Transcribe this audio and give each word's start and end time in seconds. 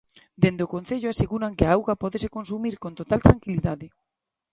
Dende 0.43 0.65
o 0.65 0.71
Concello 0.75 1.07
aseguran 1.09 1.55
que 1.57 1.65
a 1.65 1.73
auga 1.77 1.99
pódese 2.03 2.33
consumir 2.37 2.75
con 2.83 2.91
total 2.99 3.19
tranquilidade. 3.27 3.87